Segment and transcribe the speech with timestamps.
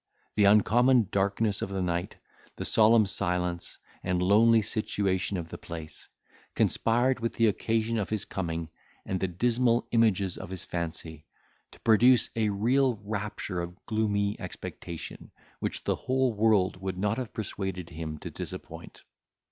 [0.35, 2.15] The uncommon darkness of the night,
[2.55, 6.07] the solemn silence, and lonely situation of the place,
[6.55, 8.69] conspired with the occasion of his coming,
[9.05, 11.27] and the dismal images of his fancy,
[11.71, 15.29] to produce a real rapture of gloomy expectation,
[15.59, 19.03] which the whole world would not have persuaded him to disappoint.